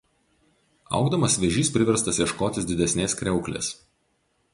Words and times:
Augdamas 0.99 1.35
vėžys 1.43 1.69
priverstas 1.75 2.21
ieškotis 2.23 2.67
didesnės 2.71 3.15
kriauklės. 3.21 3.71